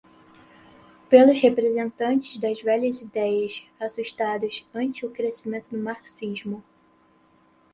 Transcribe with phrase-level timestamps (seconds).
[1.09, 6.63] pelos representantes das velhas ideias, assustados ante o crescimento do marxismo